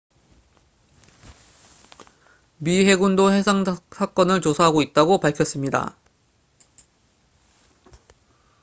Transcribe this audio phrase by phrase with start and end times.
[2.57, 5.95] 미 해군도 해당 사건을 조사하고 있다고 밝혓습니다